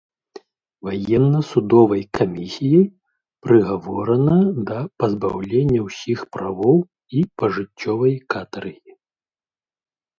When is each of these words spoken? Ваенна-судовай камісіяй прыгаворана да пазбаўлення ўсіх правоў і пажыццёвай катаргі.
Ваенна-судовай 0.85 2.01
камісіяй 2.19 2.87
прыгаворана 3.47 4.39
да 4.73 4.79
пазбаўлення 5.05 5.79
ўсіх 5.87 6.19
правоў 6.35 6.77
і 7.17 7.25
пажыццёвай 7.43 8.13
катаргі. 8.37 8.91